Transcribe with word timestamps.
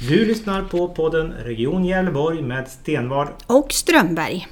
Du 0.00 0.24
lyssnar 0.24 0.62
på 0.62 0.88
podden 0.88 1.32
Region 1.32 1.84
Gävleborg 1.84 2.42
med 2.42 2.68
Stenvard 2.68 3.28
och 3.46 3.72
Strömberg. 3.72 4.46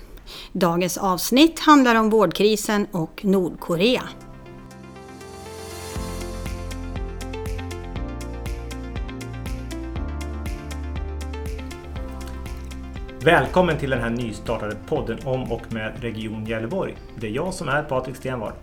Dagens 0.52 0.98
avsnitt 0.98 1.58
handlar 1.58 1.94
om 1.94 2.10
vårdkrisen 2.10 2.86
och 2.92 3.24
Nordkorea. 3.24 4.02
Välkommen 13.24 13.78
till 13.78 13.90
den 13.90 14.00
här 14.00 14.10
nystartade 14.10 14.76
podden 14.88 15.18
om 15.24 15.52
och 15.52 15.72
med 15.72 16.02
Region 16.02 16.46
Gävleborg. 16.46 16.96
Det 17.20 17.26
är 17.26 17.30
jag 17.30 17.54
som 17.54 17.68
är 17.68 17.82
Patrik 17.82 18.16
Stenvard. 18.16 18.54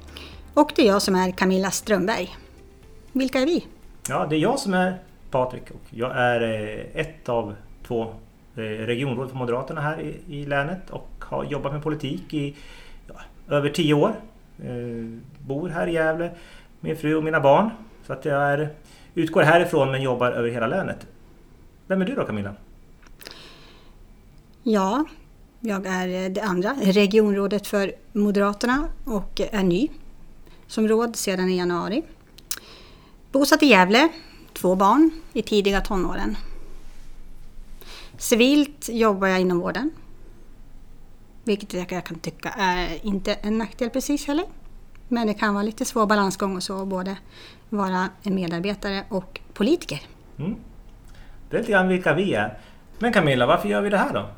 Och 0.54 0.71
det 0.75 0.81
är 0.81 0.88
jag 0.88 1.02
som 1.02 1.15
är 1.15 1.31
Camilla 1.31 1.71
Strömberg. 1.71 2.36
Vilka 3.11 3.39
är 3.39 3.45
vi? 3.45 3.68
Ja, 4.09 4.27
det 4.29 4.36
är 4.36 4.39
jag 4.39 4.59
som 4.59 4.73
är 4.73 5.00
Patrik 5.34 5.71
och 5.71 5.81
jag 5.89 6.11
är 6.15 6.41
eh, 6.41 7.02
ett 7.02 7.29
av 7.29 7.55
två 7.88 8.02
eh, 8.55 8.61
regionråd 8.61 9.29
för 9.29 9.37
Moderaterna 9.37 9.82
här 9.82 10.01
i, 10.01 10.36
i 10.36 10.46
länet 10.46 10.89
och 10.89 11.09
har 11.19 11.43
jobbat 11.43 11.73
med 11.73 11.83
politik 11.83 12.33
i 12.33 12.56
ja, 13.07 13.15
över 13.56 13.69
tio 13.69 13.93
år. 13.93 14.15
Eh, 14.64 15.19
bor 15.47 15.69
här 15.69 15.87
i 15.87 15.93
Gävle, 15.93 16.32
min 16.79 16.97
fru 16.97 17.15
och 17.15 17.23
mina 17.23 17.39
barn. 17.39 17.69
Så 18.07 18.14
att 18.14 18.25
jag 18.25 18.42
är, 18.42 18.69
utgår 19.14 19.42
härifrån 19.42 19.92
men 19.92 20.01
jobbar 20.01 20.32
över 20.32 20.50
hela 20.50 20.68
länet. 20.68 21.07
Vem 21.87 22.01
är 22.01 22.06
du 22.06 22.15
då 22.15 22.25
Camilla? 22.25 22.56
Ja, 24.64 25.06
jag 25.59 25.86
är 25.86 26.29
det 26.29 26.42
andra 26.42 26.75
regionrådet 26.81 27.68
för 27.68 27.92
Moderaterna 28.11 28.87
och 29.06 29.42
är 29.51 29.64
ny 29.64 29.89
som 30.68 30.87
råd 30.87 31.15
sedan 31.15 31.50
i 31.50 31.57
januari. 31.57 32.03
Bosatt 33.31 33.64
i 33.64 33.66
Gävle, 33.66 34.09
två 34.63 34.75
barn 34.75 35.11
i 35.33 35.41
tidiga 35.41 35.81
tonåren. 35.81 36.38
Civilt 38.17 38.89
jobbar 38.91 39.27
jag 39.27 39.41
inom 39.41 39.59
vården. 39.59 39.91
Vilket 41.44 41.73
jag 41.73 42.05
kan 42.05 42.20
tycka 42.20 42.50
är 42.50 43.05
inte 43.05 43.33
en 43.33 43.58
nackdel 43.58 43.89
precis 43.89 44.28
heller. 44.28 44.45
Men 45.08 45.28
det 45.28 45.33
kan 45.33 45.53
vara 45.53 45.64
lite 45.64 45.86
svår 45.86 46.05
balansgång 46.05 46.55
och 46.55 46.64
så, 46.64 46.86
både 46.86 47.17
vara 47.70 48.09
en 48.23 48.36
medarbetare 48.36 49.03
och 49.09 49.39
politiker. 49.53 50.02
Mm. 50.39 50.55
Det 51.50 51.58
är 51.58 51.59
lite 51.59 51.72
grann 51.72 51.88
vilka 51.88 52.14
vi 52.14 52.33
är. 52.33 52.58
Men 53.00 53.14
Camilla, 53.14 53.45
varför 53.45 53.70
gör 53.70 53.81
vi 53.81 53.89
det 53.89 53.98
här 53.98 54.14
då? 54.14 54.30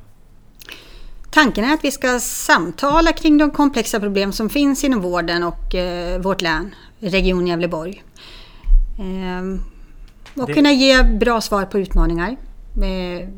Tanken 1.30 1.66
är 1.66 1.74
att 1.74 1.84
vi 1.84 1.92
ska 1.92 2.20
samtala 2.20 3.12
kring 3.12 3.38
de 3.38 3.52
komplexa 3.52 4.00
problem 4.00 4.32
som 4.32 4.50
finns 4.50 4.84
inom 4.84 5.02
vården 5.02 5.44
och 5.44 5.76
eh, 5.76 6.22
vårt 6.22 6.42
län, 6.42 6.76
Region 7.00 7.48
Gävleborg. 7.48 8.04
Eh, 9.00 9.75
och 10.36 10.48
det... 10.48 10.54
kunna 10.54 10.72
ge 10.72 11.04
bra 11.04 11.42
svar 11.42 11.66
på 11.66 11.80
utmaningar. 11.80 12.36
Med 12.74 13.32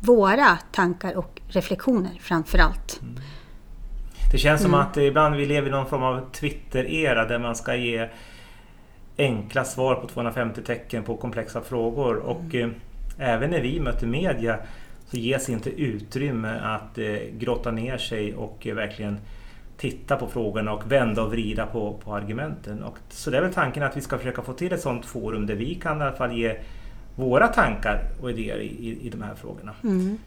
våra 0.00 0.58
tankar 0.72 1.16
och 1.16 1.40
reflektioner 1.48 2.18
framför 2.20 2.58
allt. 2.58 3.00
Mm. 3.02 3.14
Det 4.32 4.38
känns 4.38 4.62
som 4.62 4.74
mm. 4.74 4.86
att 4.86 4.96
ibland 4.96 5.36
vi 5.36 5.46
lever 5.46 5.68
i 5.68 5.70
någon 5.70 5.86
form 5.86 6.02
av 6.02 6.30
Twitter-era 6.32 7.24
där 7.24 7.38
man 7.38 7.56
ska 7.56 7.76
ge 7.76 8.08
enkla 9.18 9.64
svar 9.64 9.94
på 9.94 10.08
250 10.08 10.62
tecken 10.62 11.02
på 11.02 11.16
komplexa 11.16 11.60
frågor. 11.60 12.16
Och 12.16 12.54
mm. 12.54 12.74
eh, 13.18 13.28
även 13.28 13.50
när 13.50 13.60
vi 13.60 13.80
möter 13.80 14.06
media 14.06 14.58
så 15.06 15.16
ges 15.16 15.48
inte 15.48 15.70
utrymme 15.70 16.58
att 16.62 16.98
eh, 16.98 17.16
grotta 17.32 17.70
ner 17.70 17.98
sig 17.98 18.34
och 18.34 18.66
eh, 18.66 18.74
verkligen 18.74 19.18
titta 19.82 20.16
på 20.16 20.26
frågorna 20.26 20.72
och 20.72 20.92
vända 20.92 21.22
och 21.22 21.30
vrida 21.30 21.66
på, 21.66 22.00
på 22.04 22.14
argumenten. 22.14 22.82
Och, 22.82 22.98
så 23.08 23.30
det 23.30 23.36
är 23.36 23.42
väl 23.42 23.54
tanken 23.54 23.82
att 23.82 23.96
vi 23.96 24.00
ska 24.00 24.18
försöka 24.18 24.42
få 24.42 24.52
till 24.52 24.72
ett 24.72 24.80
sådant 24.80 25.06
forum 25.06 25.46
där 25.46 25.54
vi 25.54 25.74
kan 25.74 25.98
i 25.98 26.02
alla 26.02 26.12
fall 26.12 26.32
ge 26.32 26.56
våra 27.16 27.48
tankar 27.48 28.00
och 28.22 28.30
idéer 28.30 28.58
i, 28.58 28.66
i, 28.66 29.06
i 29.06 29.10
de 29.10 29.22
här 29.22 29.34
frågorna. 29.34 29.74
Mm. 29.82 30.18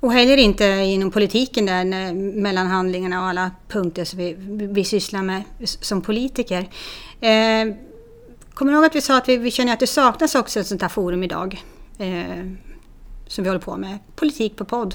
Och 0.00 0.12
heller 0.12 0.36
inte 0.36 0.64
inom 0.64 1.10
politiken 1.10 1.66
där 1.66 1.84
mellan 2.40 2.66
handlingarna 2.66 3.22
och 3.22 3.28
alla 3.28 3.50
punkter 3.68 4.04
som 4.04 4.18
vi, 4.18 4.36
vi 4.72 4.84
sysslar 4.84 5.22
med 5.22 5.42
som 5.64 6.02
politiker. 6.02 6.60
Eh, 7.20 7.74
kommer 8.54 8.72
du 8.72 8.78
ihåg 8.78 8.84
att 8.84 8.94
vi 8.94 9.00
sa 9.00 9.18
att 9.18 9.28
vi, 9.28 9.36
vi 9.36 9.50
känner 9.50 9.72
att 9.72 9.80
det 9.80 9.86
saknas 9.86 10.34
också 10.34 10.60
ett 10.60 10.66
sånt 10.66 10.82
här 10.82 10.88
forum 10.88 11.22
idag? 11.22 11.62
Eh, 11.98 12.50
som 13.26 13.44
vi 13.44 13.50
håller 13.50 13.60
på 13.60 13.76
med. 13.76 13.98
Politik 14.16 14.56
på 14.56 14.64
podd. 14.64 14.94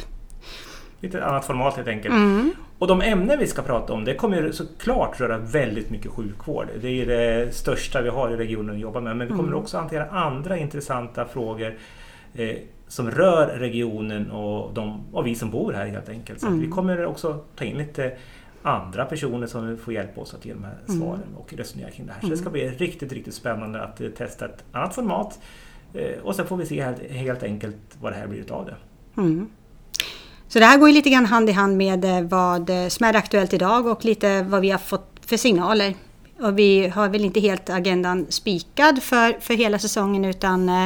Lite 1.00 1.26
annat 1.26 1.46
format 1.46 1.76
helt 1.76 1.88
enkelt. 1.88 2.16
Mm. 2.16 2.54
Och 2.80 2.88
de 2.88 3.02
ämnen 3.02 3.40
vi 3.40 3.48
ska 3.48 3.62
prata 3.62 3.94
om 3.94 4.06
det 4.06 4.16
kommer 4.16 4.52
såklart 4.52 5.20
röra 5.20 5.38
väldigt 5.38 5.90
mycket 5.90 6.12
sjukvård. 6.12 6.68
Det 6.82 7.02
är 7.02 7.06
det 7.06 7.56
största 7.56 8.02
vi 8.02 8.10
har 8.10 8.32
i 8.32 8.36
regionen 8.36 8.76
att 8.76 8.82
jobba 8.82 9.02
med. 9.02 9.18
Men 9.18 9.28
vi 9.28 9.34
kommer 9.34 9.50
mm. 9.50 9.60
också 9.60 9.78
hantera 9.78 10.06
andra 10.06 10.58
intressanta 10.58 11.26
frågor 11.26 11.78
eh, 12.34 12.56
som 12.88 13.12
rör 13.12 13.48
regionen 13.48 14.32
och, 14.32 14.74
de, 14.74 15.06
och 15.12 15.28
vi 15.28 15.36
som 15.36 15.52
bor 15.52 15.74
här 15.74 15.86
helt 15.86 16.10
enkelt. 16.10 16.42
Så 16.42 16.48
mm. 16.48 16.60
vi 16.60 16.68
kommer 16.68 17.06
också 17.06 17.40
ta 17.56 17.66
in 17.66 17.78
lite 17.78 18.18
andra 18.62 19.06
personer 19.06 19.48
som 19.48 19.78
får 19.78 19.94
hjälpa 19.94 20.22
oss 20.22 20.34
att 20.34 20.46
ge 20.46 20.54
de 20.54 20.64
här 20.64 20.78
mm. 20.88 21.00
svaren 21.00 21.36
och 21.38 21.54
resonera 21.54 21.90
kring 21.90 22.06
det 22.06 22.14
här. 22.14 22.22
Så 22.22 22.28
det 22.28 22.38
ska 22.38 22.50
mm. 22.50 22.54
bli 22.54 22.70
riktigt, 22.70 23.14
riktigt 23.14 23.34
spännande 23.34 23.82
att 23.82 24.02
eh, 24.02 24.10
testa 24.10 24.46
ett 24.46 24.64
annat 24.72 24.96
format. 24.96 25.40
Eh, 25.94 26.20
och 26.24 26.36
sen 26.36 26.48
får 26.48 26.58
vi 26.58 26.66
se 26.66 26.84
helt, 26.84 27.12
helt 27.12 27.44
enkelt 27.44 27.98
vad 28.02 28.12
det 28.12 28.16
här 28.16 28.28
blir 28.28 28.40
utav 28.40 28.66
det. 28.66 28.76
Mm. 29.22 29.50
Så 30.50 30.60
det 30.60 30.66
här 30.66 30.78
går 30.78 30.90
ju 30.90 30.96
lite 30.96 31.10
grann 31.10 31.26
hand 31.26 31.50
i 31.50 31.52
hand 31.52 31.78
med 31.78 32.06
eh, 32.06 32.22
vad 32.22 32.70
eh, 32.70 32.88
som 32.88 33.06
är 33.06 33.16
aktuellt 33.16 33.54
idag 33.54 33.88
och 33.88 34.06
lite 34.06 34.44
vad 34.44 34.62
vi 34.62 34.72
har 34.72 34.80
fått 34.80 35.20
för 35.26 35.38
signaler. 35.38 35.96
Och 36.40 36.60
vi 36.60 36.88
har 36.88 37.10
väl 37.10 37.26
inte 37.26 37.40
helt 37.40 37.70
agendan 37.70 38.26
spikad 38.30 39.04
för, 39.04 39.40
för 39.40 39.54
hela 39.54 39.80
säsongen 39.80 40.26
utan 40.26 40.70
eh, 40.70 40.86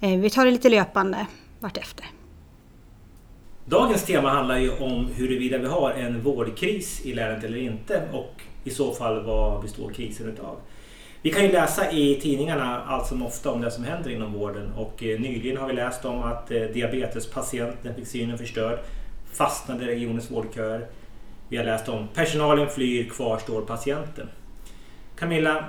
eh 0.00 0.18
vi 0.18 0.30
tar 0.30 0.44
det 0.44 0.50
lite 0.50 0.68
löpande 0.68 1.26
vartefter. 1.60 2.06
Dagens 3.64 4.04
tema 4.04 4.30
handlar 4.30 4.58
ju 4.58 4.70
om 4.70 5.08
huruvida 5.14 5.58
vi 5.58 5.66
har 5.66 5.90
en 5.90 6.22
vårdkris 6.22 7.00
i 7.04 7.14
länet 7.14 7.44
eller 7.44 7.58
inte 7.58 8.02
och 8.12 8.42
i 8.64 8.70
så 8.70 8.92
fall 8.92 9.24
vad 9.24 9.62
består 9.62 9.92
krisen 9.92 10.28
utav? 10.28 10.56
Vi 11.24 11.30
kan 11.30 11.42
ju 11.42 11.52
läsa 11.52 11.90
i 11.90 12.20
tidningarna 12.20 12.82
allt 12.86 13.06
som 13.06 13.22
ofta 13.22 13.50
om 13.50 13.60
det 13.60 13.70
som 13.70 13.84
händer 13.84 14.10
inom 14.10 14.32
vården 14.32 14.72
och 14.76 15.02
eh, 15.02 15.20
nyligen 15.20 15.56
har 15.56 15.68
vi 15.68 15.72
läst 15.72 16.04
om 16.04 16.22
att 16.22 16.50
eh, 16.50 16.62
diabetespatienten 16.62 17.94
fick 17.94 18.06
synen 18.06 18.38
förstörd, 18.38 18.78
fastnade 19.32 19.84
i 19.84 19.86
regionens 19.86 20.30
vårdköer. 20.30 20.86
Vi 21.48 21.56
har 21.56 21.64
läst 21.64 21.88
om 21.88 22.08
personalen 22.14 22.68
flyr, 22.68 23.08
kvar 23.08 23.38
står 23.38 23.62
patienten. 23.62 24.28
Camilla, 25.16 25.64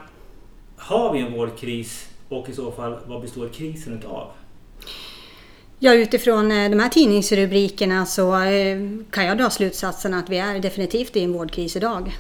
har 0.77 1.13
vi 1.13 1.19
en 1.19 1.33
vårdkris 1.33 2.09
och 2.29 2.49
i 2.49 2.53
så 2.53 2.71
fall 2.71 2.97
vad 3.05 3.21
består 3.21 3.49
krisen 3.49 4.01
av? 4.07 4.31
Ja, 5.79 5.93
utifrån 5.93 6.51
eh, 6.51 6.69
de 6.69 6.79
här 6.79 6.89
tidningsrubrikerna 6.89 8.05
så 8.05 8.31
kan 9.11 9.25
jag 9.25 9.37
dra 9.37 9.49
slutsatsen 9.49 10.13
att 10.13 10.29
vi 10.29 10.37
är 10.37 10.59
definitivt 10.59 11.15
i 11.15 11.23
en 11.23 11.33
vårdkris 11.33 11.75
idag 11.75 12.11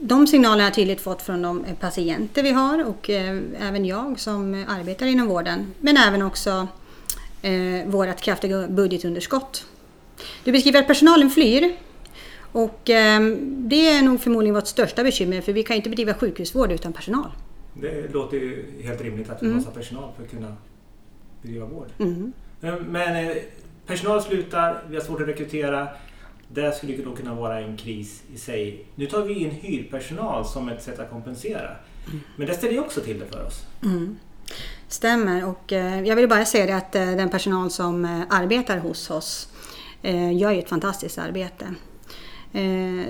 de 0.00 0.26
signalerna 0.26 0.62
har 0.62 0.68
jag 0.68 0.74
tydligt 0.74 1.00
fått 1.00 1.22
från 1.22 1.42
de 1.42 1.64
patienter 1.80 2.42
vi 2.42 2.50
har 2.50 2.84
och 2.84 3.10
eh, 3.10 3.38
även 3.60 3.84
jag 3.84 4.20
som 4.20 4.64
arbetar 4.68 5.06
inom 5.06 5.26
vården. 5.26 5.72
Men 5.80 5.96
även 5.96 6.22
också 6.22 6.68
eh, 7.42 7.86
vårt 7.86 8.20
kraftiga 8.20 8.68
budgetunderskott. 8.68 9.66
Du 10.44 10.52
beskriver 10.52 10.80
att 10.80 10.86
personalen 10.86 11.30
flyr. 11.30 11.76
Och 12.52 12.90
eh, 12.90 13.20
det 13.42 13.90
är 13.90 14.02
nog 14.02 14.20
förmodligen 14.20 14.54
vårt 14.54 14.66
största 14.66 15.04
bekymmer 15.04 15.40
för 15.40 15.52
vi 15.52 15.62
kan 15.62 15.76
inte 15.76 15.90
bedriva 15.90 16.14
sjukhusvård 16.14 16.72
utan 16.72 16.92
personal. 16.92 17.30
Det 17.74 18.12
låter 18.12 18.36
ju 18.36 18.64
helt 18.82 19.00
rimligt 19.00 19.30
att 19.30 19.42
vi 19.42 19.46
mm. 19.46 19.56
måste 19.56 19.70
ha 19.70 19.76
personal 19.76 20.12
för 20.16 20.24
att 20.24 20.30
kunna 20.30 20.56
bedriva 21.42 21.66
vård. 21.66 21.88
Mm. 21.98 22.32
Men 22.86 23.30
eh, 23.30 23.36
personal 23.86 24.22
slutar, 24.22 24.82
vi 24.88 24.96
har 24.96 25.02
svårt 25.02 25.20
att 25.20 25.28
rekrytera. 25.28 25.88
Det 26.48 26.76
skulle 26.76 26.96
då 26.96 27.16
kunna 27.16 27.34
vara 27.34 27.60
en 27.60 27.76
kris 27.76 28.22
i 28.34 28.38
sig. 28.38 28.86
Nu 28.94 29.06
tar 29.06 29.22
vi 29.22 29.34
in 29.34 29.50
hyrpersonal 29.50 30.44
som 30.44 30.68
ett 30.68 30.82
sätt 30.82 30.98
att 30.98 31.10
kompensera. 31.10 31.70
Mm. 32.06 32.20
Men 32.36 32.46
det 32.46 32.54
ställer 32.54 32.72
ju 32.72 32.80
också 32.80 33.00
till 33.00 33.18
det 33.18 33.26
för 33.26 33.46
oss. 33.46 33.66
Mm. 33.82 34.18
Stämmer 34.88 35.48
och 35.48 35.72
eh, 35.72 36.02
jag 36.02 36.16
vill 36.16 36.28
bara 36.28 36.44
säga 36.44 36.66
det 36.66 36.76
att 36.76 36.94
eh, 36.94 37.06
den 37.06 37.30
personal 37.30 37.70
som 37.70 38.04
eh, 38.04 38.20
arbetar 38.30 38.78
hos 38.78 39.10
oss 39.10 39.48
gör 40.32 40.50
ju 40.50 40.58
ett 40.58 40.68
fantastiskt 40.68 41.18
arbete. 41.18 41.64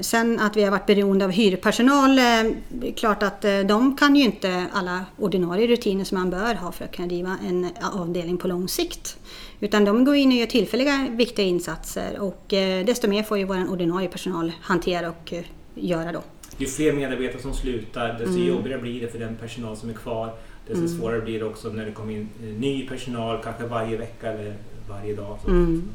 Sen 0.01 0.41
att 0.41 0.57
vi 0.57 0.63
har 0.63 0.71
varit 0.71 0.87
beroende 0.87 1.25
av 1.25 1.31
hyrpersonal, 1.31 2.19
är 2.19 2.93
klart 2.97 3.23
att 3.23 3.43
de 3.43 3.97
kan 3.97 4.17
ju 4.17 4.25
inte 4.25 4.67
alla 4.73 5.05
ordinarie 5.19 5.67
rutiner 5.67 6.05
som 6.05 6.19
man 6.19 6.31
bör 6.31 6.55
ha 6.55 6.73
för 6.73 6.85
att 6.85 6.93
kunna 6.97 7.09
driva 7.09 7.37
en 7.49 7.69
avdelning 7.93 8.37
på 8.37 8.49
lång 8.49 8.69
sikt. 8.69 9.19
Utan 9.61 9.85
de 9.85 10.05
går 10.05 10.17
in 10.17 10.29
och 10.29 10.35
gör 10.35 10.47
tillfälliga 10.47 11.09
viktiga 11.11 11.47
insatser 11.47 12.21
och 12.21 12.53
eh, 12.53 12.85
desto 12.85 13.09
mer 13.09 13.23
får 13.23 13.39
ju 13.39 13.45
vår 13.45 13.71
ordinarie 13.71 14.09
personal 14.09 14.53
hantera 14.61 15.09
och 15.09 15.33
eh, 15.33 15.45
göra 15.75 16.13
då. 16.13 16.23
Ju 16.59 16.67
fler 16.67 16.93
medarbetare 16.93 17.43
som 17.43 17.55
slutar 17.55 18.09
desto 18.13 18.37
mm. 18.37 18.47
jobbigare 18.47 18.81
blir 18.81 19.01
det 19.01 19.09
för 19.09 19.19
den 19.19 19.37
personal 19.37 19.77
som 19.77 19.91
är 19.91 19.95
kvar. 19.95 20.35
Desto 20.67 20.85
mm. 20.85 20.99
svårare 20.99 21.21
blir 21.21 21.39
det 21.39 21.45
också 21.45 21.69
när 21.69 21.85
det 21.87 21.93
kommer 21.93 22.13
in 22.13 22.29
eh, 22.43 22.49
ny 22.49 22.89
personal, 22.89 23.43
kanske 23.43 23.67
varje 23.67 23.97
vecka 23.97 24.33
eller 24.33 24.55
varje 24.89 25.15
dag. 25.15 25.39
Mm. 25.47 25.89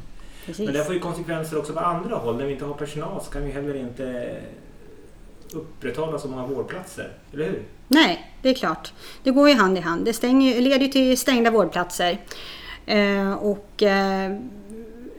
Men 0.58 0.72
det 0.72 0.84
får 0.84 0.94
ju 0.94 1.00
konsekvenser 1.00 1.58
också 1.58 1.72
på 1.72 1.80
andra 1.80 2.16
håll. 2.16 2.36
När 2.36 2.46
vi 2.46 2.52
inte 2.52 2.64
har 2.64 2.74
personal 2.74 3.20
så 3.24 3.30
kan 3.30 3.44
vi 3.44 3.50
heller 3.50 3.74
inte 3.74 4.36
upprätthålla 5.52 6.18
så 6.18 6.28
många 6.28 6.46
vårdplatser, 6.46 7.12
eller 7.32 7.44
hur? 7.44 7.62
Nej, 7.88 8.32
det 8.42 8.48
är 8.48 8.54
klart. 8.54 8.92
Det 9.22 9.30
går 9.30 9.48
ju 9.48 9.54
hand 9.54 9.78
i 9.78 9.80
hand. 9.80 10.04
Det 10.04 10.12
stänger, 10.12 10.60
leder 10.60 10.88
till 10.88 11.18
stängda 11.18 11.50
vårdplatser. 11.50 12.18
Eh, 12.86 13.32
och 13.32 13.82
eh, 13.82 14.36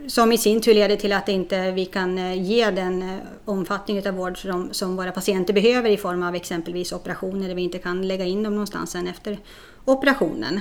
som 0.07 0.31
i 0.31 0.37
sin 0.37 0.61
tur 0.61 0.73
leder 0.73 0.95
till 0.95 1.13
att 1.13 1.29
inte 1.29 1.71
vi 1.71 1.85
kan 1.85 2.17
eh, 2.17 2.43
ge 2.43 2.71
den 2.71 3.01
eh, 3.01 3.17
omfattning 3.45 4.07
av 4.07 4.13
vård 4.13 4.41
som, 4.41 4.73
som, 4.73 4.95
våra 4.95 5.11
patienter 5.11 5.53
behöver 5.53 5.89
i 5.89 5.97
form 5.97 6.23
av 6.23 6.35
exempelvis 6.35 6.91
operationer 6.91 7.47
där 7.47 7.55
vi 7.55 7.61
inte 7.61 7.77
kan 7.77 8.07
lägga 8.07 8.25
in 8.25 8.43
dem 8.43 8.53
någonstans 8.53 8.91
sen 8.91 9.07
efter 9.07 9.37
operationen. 9.85 10.59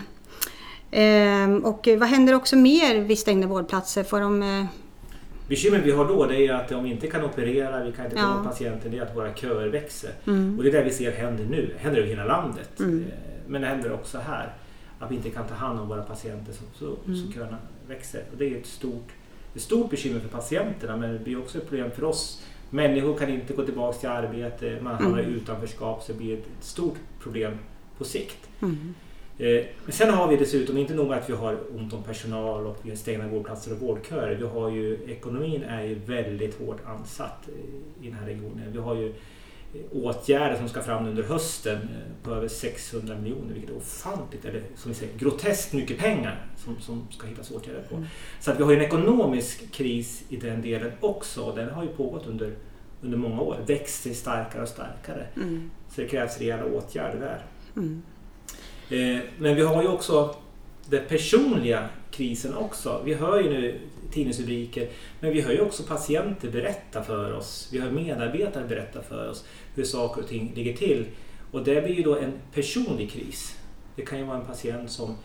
Eh, 0.93 1.55
och 1.55 1.89
vad 1.99 2.09
händer 2.09 2.35
också 2.35 2.57
mer 2.57 3.01
vid 3.01 3.19
stängda 3.19 3.47
vårdplatser? 3.47 4.05
Får 4.05 4.21
de, 4.21 4.43
eh... 4.43 4.65
Bekymret 5.49 5.83
vi 5.85 5.91
har 5.91 6.09
då 6.09 6.27
det 6.27 6.47
är 6.47 6.53
att 6.53 6.73
om 6.73 6.85
vi 6.85 6.91
inte 6.91 7.07
kan 7.07 7.25
operera, 7.25 7.85
vi 7.85 7.93
kan 7.93 8.05
inte 8.05 8.17
ta 8.17 8.23
ja. 8.23 8.45
patienter, 8.45 8.91
det 8.91 8.99
är 8.99 9.03
att 9.03 9.17
våra 9.17 9.35
köer 9.35 9.69
växer. 9.69 10.11
Mm. 10.27 10.59
Och 10.59 10.65
det 10.65 10.71
är 10.71 10.73
det 10.73 10.83
vi 10.83 10.91
ser 10.91 11.13
händer 11.13 11.45
nu, 11.45 11.71
det 11.75 11.83
händer 11.83 12.01
över 12.01 12.09
hela 12.09 12.25
landet. 12.25 12.81
Mm. 12.81 13.05
Men 13.47 13.61
det 13.61 13.69
händer 13.69 13.93
också 13.93 14.19
här. 14.19 14.55
Att 14.99 15.11
vi 15.11 15.15
inte 15.15 15.31
kan 15.31 15.47
ta 15.47 15.55
hand 15.55 15.81
om 15.81 15.89
våra 15.89 16.03
patienter 16.03 16.53
så, 16.53 16.65
så, 16.79 16.97
mm. 17.07 17.17
så 17.17 17.33
köerna 17.33 17.59
växer. 17.89 18.23
Och 18.33 18.39
det 18.39 18.55
är 18.55 18.59
ett 18.59 18.67
stort 18.67 19.13
ett 19.55 19.63
stort 19.63 19.91
bekymmer 19.91 20.21
för 20.21 20.29
patienterna 20.29 20.97
men 20.97 21.13
det 21.13 21.19
blir 21.19 21.39
också 21.39 21.59
ett 21.59 21.69
problem 21.69 21.91
för 21.91 22.05
oss. 22.05 22.43
Människor 22.71 23.19
kan 23.19 23.29
inte 23.29 23.55
gå 23.55 23.65
tillbaka 23.65 23.99
till 23.99 24.09
arbete, 24.09 24.79
man 24.83 24.95
hamnar 24.95 25.19
i 25.19 25.25
mm. 25.25 25.35
utanförskap 25.35 26.03
så 26.03 26.13
det 26.13 26.19
blir 26.19 26.39
ett 26.39 26.47
stort 26.61 26.97
problem 27.21 27.59
på 27.99 28.05
sikt. 28.05 28.49
Eh, 29.43 29.65
men 29.85 29.93
sen 29.93 30.15
har 30.15 30.29
vi 30.29 30.37
dessutom, 30.37 30.79
inte 30.79 30.95
nog 30.95 31.09
med 31.09 31.19
att 31.19 31.31
vi 31.31 31.35
har 31.35 31.59
ont 31.77 31.93
om 31.93 32.03
personal 32.03 32.67
och 32.67 32.79
vi 32.83 32.91
har 32.91 32.97
stängda 32.97 33.27
vårdplatser 33.27 33.73
och 33.73 33.79
vårdköer. 33.79 34.35
Vi 34.35 34.47
har 34.47 34.71
ju, 34.71 34.99
ekonomin 35.09 35.63
är 35.63 35.83
ju 35.83 35.95
väldigt 35.95 36.59
hårt 36.59 36.81
ansatt 36.87 37.49
i 38.01 38.07
den 38.07 38.15
här 38.15 38.27
regionen. 38.27 38.73
Vi 38.73 38.79
har 38.79 38.95
ju 38.95 39.15
åtgärder 39.93 40.57
som 40.57 40.69
ska 40.69 40.83
fram 40.83 41.07
under 41.07 41.23
hösten 41.23 41.77
eh, 41.77 42.25
på 42.25 42.31
över 42.31 42.49
600 42.49 43.17
miljoner, 43.19 43.53
vilket 43.53 43.71
är 43.71 43.77
ofantligt, 43.77 44.45
eller 44.45 44.63
som 44.77 44.91
vi 44.91 44.95
säger, 44.95 45.19
groteskt 45.19 45.73
mycket 45.73 45.99
pengar 45.99 46.47
som, 46.57 46.81
som 46.81 47.07
ska 47.11 47.27
hittas 47.27 47.51
åtgärder 47.51 47.83
på. 47.89 47.95
Mm. 47.95 48.09
Så 48.41 48.51
att 48.51 48.59
vi 48.59 48.63
har 48.63 48.73
en 48.73 48.83
ekonomisk 48.83 49.73
kris 49.73 50.25
i 50.29 50.37
den 50.37 50.63
delen 50.63 50.93
också 51.01 51.43
och 51.43 51.57
den 51.57 51.71
har 51.71 51.83
ju 51.83 51.89
pågått 51.89 52.27
under, 52.27 52.55
under 53.03 53.19
många 53.19 53.41
år, 53.41 53.59
växt 53.67 54.03
sig 54.03 54.15
starkare 54.15 54.63
och 54.63 54.69
starkare. 54.69 55.27
Mm. 55.37 55.71
Så 55.89 56.01
det 56.01 56.09
krävs 56.09 56.39
rejäla 56.39 56.65
åtgärder 56.65 57.21
där. 57.21 57.45
Mm. 57.77 58.03
Eh, 58.93 59.19
men 59.39 59.57
vi 59.57 59.63
har 59.63 59.83
ju 59.83 59.89
också 59.89 60.35
den 60.87 61.03
personliga 61.09 61.89
krisen 62.11 62.55
också. 62.55 63.03
Vi 63.05 63.15
hör 63.15 63.41
ju 63.41 63.51
nu 63.51 63.81
tidningsrubriker. 64.13 64.89
Men 65.21 65.33
vi 65.33 65.41
hör 65.41 65.53
ju 65.53 65.61
också 65.61 65.83
patienter 65.83 66.51
berätta 66.51 67.03
för 67.03 67.33
oss. 67.33 67.69
Vi 67.73 67.79
hör 67.79 67.91
medarbetare 67.91 68.69
berätta 68.69 69.03
för 69.03 69.31
oss 69.31 69.45
hur 69.75 69.85
saker 69.85 70.23
och 70.23 70.29
ting 70.29 70.53
ligger 70.55 70.77
till. 70.77 71.07
Och 71.51 71.65
det 71.65 71.85
blir 71.85 71.95
ju 71.95 72.03
då 72.03 72.19
en 72.19 72.33
personlig 72.55 73.11
kris. 73.11 73.57
Det 73.97 74.03
kan 74.03 74.19
ju 74.19 74.25
vara 74.25 74.39
en 74.39 74.47
patient 74.47 74.91
som 74.91 75.17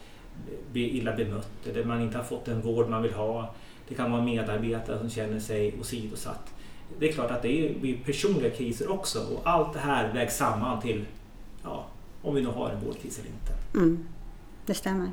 blir 0.71 0.87
illa 0.87 1.15
bemött 1.15 1.67
eller 1.67 1.83
man 1.83 2.01
inte 2.01 2.17
har 2.17 2.23
fått 2.23 2.45
den 2.45 2.61
vård 2.61 2.89
man 2.89 3.03
vill 3.03 3.13
ha. 3.13 3.55
Det 3.87 3.95
kan 3.95 4.11
vara 4.11 4.21
medarbetare 4.21 4.99
som 4.99 5.09
känner 5.09 5.39
sig 5.39 5.75
åsidosatt. 5.81 6.53
Det 6.99 7.09
är 7.09 7.13
klart 7.13 7.31
att 7.31 7.41
det 7.41 7.81
blir 7.81 7.97
personliga 8.05 8.49
kriser 8.49 8.91
också 8.91 9.19
och 9.19 9.41
allt 9.43 9.73
det 9.73 9.79
här 9.79 10.13
vägs 10.13 10.37
samman 10.37 10.81
till 10.81 11.05
om 12.21 12.35
vi 12.35 12.41
nu 12.41 12.47
har 12.47 12.69
en 12.69 12.85
vårdkris 12.85 13.19
eller 13.19 13.29
inte. 13.29 13.53
Mm, 13.73 14.07
det 14.65 14.73
stämmer. 14.73 15.11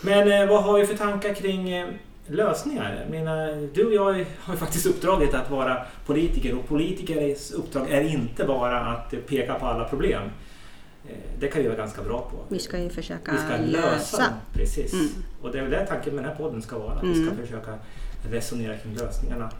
Men 0.00 0.32
eh, 0.32 0.48
vad 0.48 0.64
har 0.64 0.78
vi 0.78 0.86
för 0.86 0.96
tankar 0.96 1.34
kring 1.34 1.70
eh, 1.70 1.88
lösningar. 2.26 3.06
Menar, 3.10 3.68
du 3.74 3.86
och 3.86 3.94
jag 3.94 4.04
har 4.40 4.54
ju 4.54 4.58
faktiskt 4.58 4.86
uppdraget 4.86 5.34
att 5.34 5.50
vara 5.50 5.86
politiker 6.06 6.58
och 6.58 6.68
politikers 6.68 7.52
uppdrag 7.52 7.90
är 7.90 8.00
inte 8.00 8.44
bara 8.44 8.80
att 8.80 9.26
peka 9.26 9.54
på 9.54 9.66
alla 9.66 9.84
problem. 9.84 10.22
Eh, 11.08 11.16
det 11.38 11.48
kan 11.48 11.62
vi 11.62 11.68
vara 11.68 11.78
ganska 11.78 12.02
bra 12.02 12.20
på. 12.30 12.36
Vi 12.48 12.58
ska 12.58 12.78
ju 12.78 12.90
försöka 12.90 13.32
vi 13.32 13.38
ska 13.38 13.56
lösa. 13.56 13.88
lösa. 13.88 14.34
Precis. 14.52 14.92
Mm. 14.92 15.06
Och 15.42 15.52
det 15.52 15.58
är 15.58 15.62
väl 15.62 15.70
det 15.70 15.86
tanken 15.86 16.14
med 16.14 16.24
den 16.24 16.30
här 16.30 16.38
podden 16.38 16.62
ska 16.62 16.78
vara. 16.78 16.92
Att 16.92 17.02
mm. 17.02 17.14
vi 17.14 17.24
ska 17.24 17.32
mm. 17.32 17.46
försöka 17.46 17.78
resonera 18.30 18.78
kring 18.78 18.94
lösningarna. 18.94 19.50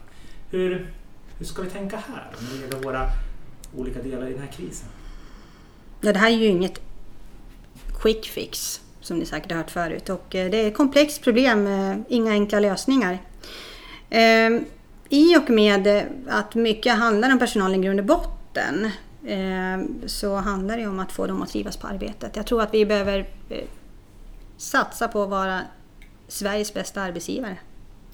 Hur, 0.49 0.93
hur 1.37 1.45
ska 1.45 1.61
vi 1.61 1.69
tänka 1.69 1.97
här 1.97 2.27
när 2.39 2.57
det 2.57 2.65
gäller 2.65 2.79
våra 2.83 3.09
olika 3.75 4.01
delar 4.01 4.27
i 4.27 4.31
den 4.33 4.41
här 4.41 4.51
krisen? 4.51 4.89
Det 6.11 6.17
här 6.17 6.31
är 6.31 6.35
ju 6.35 6.45
inget 6.45 6.81
quick 8.01 8.25
fix 8.25 8.81
som 9.01 9.19
ni 9.19 9.25
säkert 9.25 9.51
har 9.51 9.57
hört 9.57 9.71
förut. 9.71 10.09
Och 10.09 10.35
eh, 10.35 10.49
det 10.49 10.57
är 10.57 10.67
ett 10.67 10.77
komplext 10.77 11.23
problem, 11.23 11.67
inga 12.07 12.31
enkla 12.31 12.59
lösningar. 12.59 13.19
Ehm, 14.09 14.65
I 15.09 15.37
och 15.37 15.49
med 15.49 16.05
att 16.27 16.55
mycket 16.55 16.93
handlar 16.93 17.31
om 17.31 17.39
personalen 17.39 17.83
i 17.83 17.85
grund 17.85 17.99
och 17.99 18.05
botten 18.05 18.91
så 20.05 20.35
handlar 20.35 20.77
det 20.77 20.87
om 20.87 20.99
att 20.99 21.11
få 21.11 21.27
dem 21.27 21.41
att 21.41 21.49
trivas 21.49 21.77
på 21.77 21.87
arbetet. 21.87 22.35
Jag 22.35 22.45
tror 22.45 22.61
att 22.61 22.73
vi 22.73 22.85
behöver 22.85 23.19
eh, 23.49 23.63
satsa 24.57 25.07
på 25.07 25.23
att 25.23 25.29
vara 25.29 25.59
Sveriges 26.27 26.73
bästa 26.73 27.01
arbetsgivare. 27.01 27.57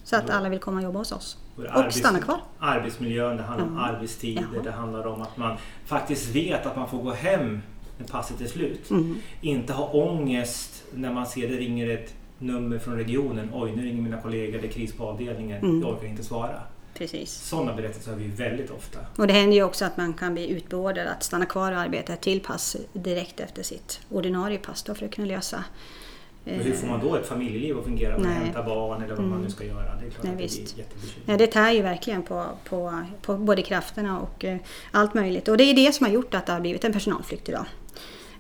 Så 0.04 0.16
att 0.16 0.30
alla 0.30 0.50
vill 0.50 0.60
komma 0.60 0.78
och 0.78 0.84
jobba 0.84 1.00
hos 1.00 1.12
oss. 1.12 1.38
Och 1.76 1.94
stanna 1.94 2.20
kvar. 2.20 2.40
Arbetsmiljön, 2.60 3.38
det 3.38 3.44
handlar 3.44 3.66
om 3.66 3.72
mm. 3.72 3.84
arbetstider, 3.84 4.48
Jaha. 4.54 4.64
det 4.64 4.72
handlar 4.72 5.08
om 5.08 5.22
att 5.22 5.38
man 5.38 5.58
faktiskt 5.86 6.36
vet 6.36 6.66
att 6.66 6.76
man 6.76 6.90
får 6.90 7.02
gå 7.04 7.14
hem 7.14 7.62
passet 8.08 8.42
är 8.42 8.48
slut. 8.48 8.90
Mm. 8.90 9.18
Inte 9.42 9.74
ha 9.74 9.88
ångest 9.88 10.84
när 10.94 11.14
man 11.14 11.26
ser 11.26 11.48
det 11.48 11.58
ringer 11.58 11.90
ett 11.90 12.14
nummer 12.38 12.80
från 12.80 12.96
regionen. 12.96 13.50
Oj, 13.54 13.72
nu 13.76 13.86
ringer 13.86 14.02
mina 14.02 14.22
kollegor, 14.22 14.60
det 14.62 14.68
är 14.68 14.72
kris 14.72 14.94
på 14.94 15.04
avdelningen. 15.04 15.58
Mm. 15.58 15.82
Jag 15.82 15.90
orkar 15.90 16.08
inte 16.08 16.24
svara. 16.24 16.62
Precis. 16.94 17.32
Sådana 17.32 17.74
berättelser 17.74 18.12
har 18.12 18.18
vi 18.18 18.28
väldigt 18.28 18.72
ofta. 18.72 19.00
Och 19.16 19.28
det 19.28 19.34
händer 19.34 19.56
ju 19.56 19.64
också 19.64 19.86
att 19.86 19.98
man 19.98 20.14
kan 20.14 20.34
bli 20.34 20.50
utbeordrad 20.50 21.08
att 21.08 21.24
stanna 21.24 21.46
kvar 21.46 21.72
och 21.72 21.78
arbeta 21.78 22.16
till 22.16 22.40
pass 22.40 22.78
direkt 22.94 23.40
efter 23.40 23.64
sitt 23.64 24.00
ordinarie 24.10 24.58
pass 24.58 24.84
då 24.84 24.96
för 24.96 25.06
att 25.06 25.12
kunna 25.12 25.28
lösa 25.28 25.64
men 26.44 26.60
hur 26.60 26.74
får 26.74 26.88
man 26.88 27.00
då 27.00 27.16
ett 27.16 27.26
familjeliv 27.26 27.78
att 27.78 27.84
fungera? 27.84 28.18
Med 28.18 28.38
att 28.38 28.44
hämta 28.44 28.64
barn 28.64 29.02
eller 29.02 29.16
vad 29.16 29.20
mm. 29.20 29.30
man 29.30 29.42
nu 29.42 29.50
ska 29.50 29.64
göra. 29.64 29.96
Det 30.02 30.08
är 30.08 30.10
klart 30.10 30.24
Nej, 30.24 30.32
att 30.32 30.38
det 30.38 30.44
visst. 30.44 30.76
blir 30.76 30.86
Ja, 31.26 31.38
det 31.38 31.48
tär 31.48 31.72
ju 31.72 31.82
verkligen 31.82 32.24
på, 32.24 32.46
på, 32.70 33.04
på 33.22 33.38
både 33.38 33.62
krafterna 33.62 34.20
och 34.20 34.44
uh, 34.44 34.56
allt 34.92 35.14
möjligt. 35.14 35.48
Och 35.48 35.58
det 35.58 35.64
är 35.64 35.74
det 35.74 35.96
som 35.96 36.06
har 36.06 36.14
gjort 36.14 36.34
att 36.34 36.46
det 36.46 36.52
har 36.52 36.60
blivit 36.60 36.84
en 36.84 36.94
personalflykt 36.94 37.50
idag. 37.50 37.66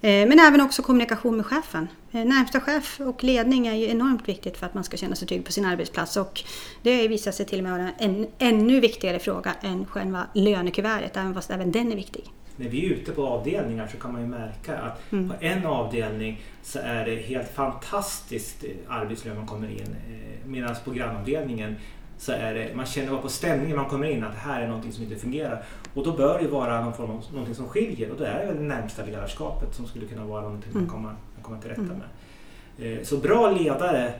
Eh, 0.01 0.27
men 0.27 0.39
även 0.39 0.61
också 0.61 0.81
kommunikation 0.81 1.37
med 1.37 1.45
chefen. 1.45 1.87
Eh, 2.11 2.25
närmsta 2.25 2.59
chef 2.59 2.99
och 2.99 3.23
ledning 3.23 3.67
är 3.67 3.75
ju 3.75 3.89
enormt 3.89 4.29
viktigt 4.29 4.57
för 4.57 4.65
att 4.65 4.73
man 4.73 4.83
ska 4.83 4.97
känna 4.97 5.15
sig 5.15 5.27
trygg 5.27 5.45
på 5.45 5.51
sin 5.51 5.65
arbetsplats 5.65 6.17
och 6.17 6.43
det 6.81 7.07
visat 7.07 7.35
sig 7.35 7.45
till 7.45 7.59
och 7.59 7.63
med 7.63 7.71
vara 7.71 7.89
en 7.97 8.27
ännu 8.37 8.79
viktigare 8.79 9.19
fråga 9.19 9.53
än 9.61 9.85
själva 9.85 10.27
lönekuvertet, 10.33 11.17
även 11.17 11.33
fast 11.33 11.51
även 11.51 11.71
den 11.71 11.91
är 11.91 11.95
viktig. 11.95 12.23
När 12.55 12.69
vi 12.69 12.85
är 12.85 12.89
ute 12.89 13.11
på 13.11 13.27
avdelningar 13.27 13.87
så 13.87 13.97
kan 13.97 14.13
man 14.13 14.21
ju 14.21 14.27
märka 14.27 14.77
att 14.77 15.11
mm. 15.11 15.29
på 15.29 15.35
en 15.39 15.65
avdelning 15.65 16.41
så 16.63 16.79
är 16.79 17.05
det 17.05 17.15
helt 17.15 17.53
fantastiskt 17.53 18.63
arbetslön 18.87 19.37
man 19.37 19.47
kommer 19.47 19.67
in 19.67 19.95
eh, 20.09 20.47
medan 20.47 20.75
på 20.85 20.91
grannavdelningen 20.91 21.75
så 22.19 22.31
är 22.31 22.53
det, 22.53 22.75
man 22.75 22.85
känner 22.85 23.11
bara 23.11 23.21
på 23.21 23.29
stämningen 23.29 23.77
man 23.77 23.85
kommer 23.85 24.07
in 24.07 24.23
att 24.23 24.33
det 24.33 24.39
här 24.39 24.61
är 24.61 24.67
någonting 24.67 24.91
som 24.91 25.03
inte 25.03 25.15
fungerar. 25.15 25.63
Och 25.93 26.03
då 26.03 26.13
bör 26.13 26.39
det 26.39 26.47
vara 26.47 26.83
någon 26.83 26.93
form 26.93 27.11
av, 27.11 27.23
någonting 27.31 27.55
som 27.55 27.67
skiljer 27.67 28.11
och 28.11 28.17
det 28.17 28.27
är 28.27 28.45
väl 28.45 28.55
det 28.55 28.63
närmsta 28.63 29.05
ledarskapet 29.05 29.75
som 29.75 29.87
skulle 29.87 30.05
kunna 30.05 30.25
vara 30.25 30.41
någonting 30.41 30.71
man 30.73 30.81
mm. 30.81 30.93
kommer, 30.93 31.09
man 31.09 31.43
kommer 31.43 31.59
till 31.61 31.69
rätta 31.69 31.81
mm. 31.81 31.97
med. 31.97 32.97
Eh, 32.97 33.03
så 33.03 33.17
bra 33.17 33.51
ledare 33.51 34.13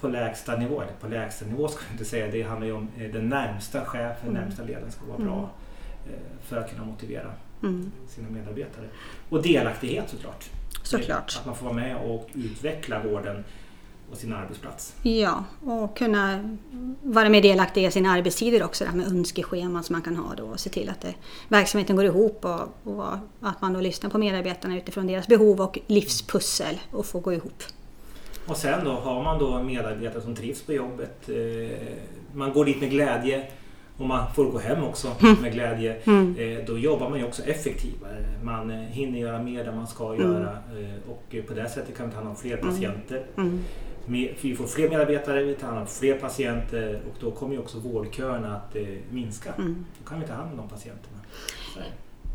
på 0.00 0.08
lägsta 0.08 0.56
nivå, 0.56 0.80
eller 0.82 0.92
på 1.00 1.08
lägsta 1.08 1.46
nivå 1.46 1.68
ska 1.68 1.84
jag 1.84 1.94
inte 1.94 2.04
säga, 2.04 2.28
det 2.30 2.42
handlar 2.42 2.66
ju 2.66 2.72
om 2.72 2.88
eh, 2.98 3.10
den 3.10 3.28
närmsta 3.28 3.84
chefen, 3.84 4.28
mm. 4.28 4.42
närmsta 4.42 4.62
ledaren 4.62 4.92
ska 4.92 5.06
vara 5.06 5.18
bra 5.18 5.50
mm. 6.04 6.14
eh, 6.14 6.44
för 6.44 6.56
att 6.56 6.70
kunna 6.70 6.84
motivera 6.84 7.32
mm. 7.62 7.92
sina 8.08 8.30
medarbetare. 8.30 8.86
Och 9.28 9.42
delaktighet 9.42 10.10
såklart. 10.10 10.50
Såklart. 10.82 11.36
Att 11.40 11.46
man 11.46 11.56
får 11.56 11.64
vara 11.64 11.76
med 11.76 11.96
och 11.96 12.28
utveckla 12.34 13.02
vården 13.02 13.44
på 14.12 14.18
sin 14.18 14.32
arbetsplats. 14.32 14.94
Ja, 15.02 15.44
och 15.64 15.96
kunna 15.96 16.56
vara 17.02 17.28
mer 17.28 17.42
delaktig 17.42 17.84
i 17.84 17.90
sina 17.90 18.10
arbetstider 18.10 18.62
också, 18.62 18.84
med 18.94 19.06
önskescheman 19.06 19.84
som 19.84 19.92
man 19.92 20.02
kan 20.02 20.16
ha 20.16 20.34
då 20.34 20.44
och 20.44 20.60
se 20.60 20.70
till 20.70 20.88
att 20.88 21.00
det, 21.00 21.14
verksamheten 21.48 21.96
går 21.96 22.04
ihop 22.04 22.44
och, 22.44 22.96
och, 22.96 23.12
att 23.40 23.60
man 23.60 23.72
då 23.72 23.80
lyssnar 23.80 24.10
på 24.10 24.18
medarbetarna 24.18 24.76
utifrån 24.76 25.06
deras 25.06 25.26
behov 25.26 25.60
och 25.60 25.78
livspussel 25.86 26.80
och 26.90 27.06
får 27.06 27.20
gå 27.20 27.32
ihop. 27.32 27.62
Och 28.46 28.56
sen 28.56 28.84
då 28.84 28.90
har 28.90 29.22
man 29.22 29.38
då 29.38 29.62
medarbetare 29.62 30.22
som 30.22 30.34
trivs 30.34 30.62
på 30.62 30.72
jobbet, 30.72 31.28
eh, 31.28 31.78
man 32.32 32.52
går 32.52 32.64
dit 32.64 32.80
med 32.80 32.90
glädje 32.90 33.46
och 33.96 34.06
man 34.06 34.34
får 34.34 34.44
gå 34.44 34.58
hem 34.58 34.84
också 34.84 35.08
mm. 35.20 35.36
med 35.42 35.52
glädje. 35.52 35.96
Mm. 36.04 36.36
Eh, 36.38 36.64
då 36.66 36.78
jobbar 36.78 37.10
man 37.10 37.18
ju 37.18 37.24
också 37.24 37.42
effektivare. 37.42 38.24
Man 38.42 38.70
eh, 38.70 38.76
hinner 38.76 39.18
göra 39.18 39.42
mer 39.42 39.64
där 39.64 39.72
man 39.72 39.86
ska 39.86 40.14
mm. 40.14 40.32
göra 40.32 40.58
och 41.08 41.48
på 41.48 41.54
det 41.54 41.68
sättet 41.68 41.96
kan 41.96 42.06
vi 42.06 42.12
ta 42.12 42.18
hand 42.18 42.28
om 42.28 42.36
fler 42.36 42.58
mm. 42.58 42.68
patienter. 42.68 43.26
Mm 43.36 43.64
vi 44.06 44.54
får 44.58 44.66
fler 44.66 44.88
medarbetare, 44.88 45.42
vi 45.42 45.54
tar 45.54 45.66
hand 45.66 45.78
om 45.78 45.86
fler 45.86 46.14
patienter 46.18 47.00
och 47.10 47.16
då 47.20 47.30
kommer 47.30 47.54
ju 47.54 47.60
också 47.60 47.78
vårdköerna 47.78 48.56
att 48.56 48.76
eh, 48.76 48.82
minska. 49.10 49.52
Mm. 49.58 49.84
Då 50.02 50.08
kan 50.08 50.20
vi 50.20 50.26
ta 50.26 50.32
hand 50.32 50.50
om 50.50 50.56
de 50.56 50.68
patienterna. 50.68 51.18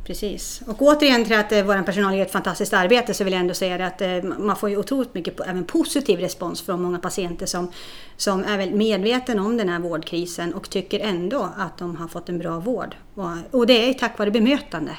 Precis. 0.08 0.62
Och 0.68 0.82
återigen 0.82 1.26
till 1.26 1.36
att 1.38 1.52
eh, 1.52 1.64
vår 1.64 1.84
personal 1.84 2.16
gör 2.16 2.26
ett 2.26 2.32
fantastiskt 2.32 2.74
arbete 2.74 3.14
så 3.14 3.24
vill 3.24 3.34
jag 3.34 3.40
ändå 3.40 3.54
säga 3.54 3.86
att 3.88 4.02
eh, 4.02 4.24
man 4.24 4.56
får 4.56 4.70
ju 4.70 4.78
otroligt 4.78 5.14
mycket 5.14 5.40
även 5.40 5.64
positiv 5.64 6.20
respons 6.20 6.62
från 6.62 6.82
många 6.82 7.00
patienter 7.00 7.46
som, 7.46 7.72
som 8.18 8.44
är 8.44 8.58
väl 8.58 8.74
medvetna 8.74 9.42
om 9.42 9.58
den 9.58 9.70
här 9.70 9.80
vårdkrisen 9.80 10.54
och 10.54 10.70
tycker 10.70 11.00
ändå 11.00 11.50
att 11.58 11.78
de 11.78 11.96
har 11.96 12.08
fått 12.08 12.30
en 12.30 12.40
bra 12.40 12.60
vård. 12.60 12.96
Och, 13.14 13.30
och 13.52 13.68
det 13.68 13.90
är 13.90 13.94
tack 13.94 14.20
vare 14.20 14.32
bemötande. 14.32 14.92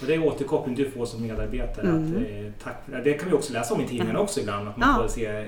Och 0.00 0.06
det 0.06 0.14
är 0.14 0.26
återkoppling 0.26 0.74
du 0.74 0.90
får 0.90 1.06
som 1.06 1.22
medarbetare. 1.22 1.86
Mm. 1.86 2.16
Att, 2.16 2.22
eh, 2.22 2.64
tack 2.64 3.04
det. 3.04 3.12
kan 3.12 3.28
vi 3.28 3.34
också 3.34 3.52
läsa 3.52 3.74
om 3.74 3.80
i 3.80 3.88
tidningen 3.88 4.16
också 4.16 4.40
ibland. 4.40 4.68
Att 4.68 4.76
man 4.76 4.88
Ja. 4.96 5.02
får 5.02 5.08
se 5.08 5.26
eh, 5.26 5.46